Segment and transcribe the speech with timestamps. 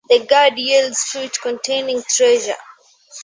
[0.09, 2.57] The gourd yields fruit containing treasure.